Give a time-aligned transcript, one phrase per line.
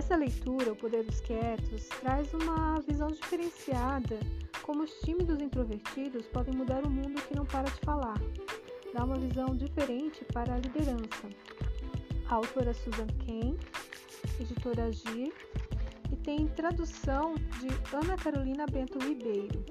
[0.00, 4.18] Essa leitura, O Poder dos Quietos, traz uma visão diferenciada
[4.62, 8.18] como os tímidos introvertidos podem mudar o mundo que não para de falar.
[8.94, 11.28] Dá uma visão diferente para a liderança.
[12.30, 13.58] A autora Susan Cain,
[14.40, 15.34] editora Agir,
[16.10, 19.62] e tem tradução de Ana Carolina Bento Ribeiro.